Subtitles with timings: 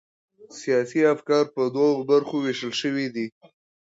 [0.59, 3.27] سیاسي افکار پر دوو برخو وېشل سوي دي.